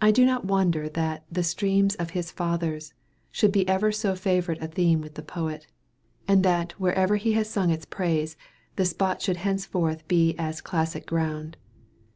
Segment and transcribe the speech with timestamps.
[0.00, 2.94] I do not wonder that the "stream of his fathers"
[3.30, 5.68] should be ever so favorite a theme with the poet,
[6.26, 8.36] and that wherever he has sung its praise,
[8.74, 11.56] the spot should henceforth be as classic ground.